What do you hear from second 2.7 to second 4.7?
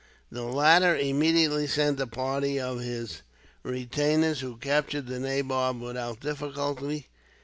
his retainers, who